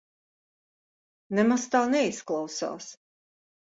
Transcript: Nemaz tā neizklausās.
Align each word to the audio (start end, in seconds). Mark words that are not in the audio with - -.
Nemaz 1.41 1.69
tā 1.77 1.85
neizklausās. 1.95 2.93